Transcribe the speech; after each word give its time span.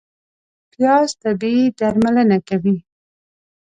پیاز 0.71 1.09
طبیعي 1.23 1.65
درملنه 1.79 2.37
کوي 2.47 2.77